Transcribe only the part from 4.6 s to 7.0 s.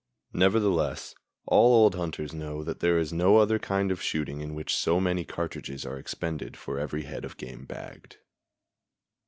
so many cartridges are expended for